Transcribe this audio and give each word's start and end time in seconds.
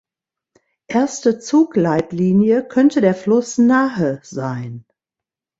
Erste 0.87 1.37
Zug-Leitlinie 1.37 2.63
könnte 2.67 3.01
der 3.01 3.13
Fluss 3.13 3.59
Nahe 3.59 4.19
sein. 4.23 4.83